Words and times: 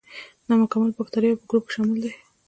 د 0.45 0.45
نامکمل 0.49 0.91
باکتریاوو 0.97 1.39
په 1.41 1.45
ګروپ 1.49 1.63
کې 1.67 1.73
شامل 1.75 1.97
دي. 2.03 2.11